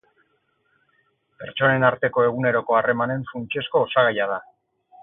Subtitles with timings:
[1.43, 4.43] Pertsonen arteko eguneroko harremanen funtsezko osagaia da.